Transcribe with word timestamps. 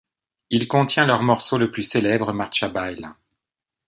Il 0.49 0.67
contient 0.67 1.05
leur 1.05 1.21
morceau 1.21 1.59
le 1.59 1.69
plus 1.69 1.83
célèbre 1.83 2.33
Marcia 2.33 2.69
baïla. 2.69 3.15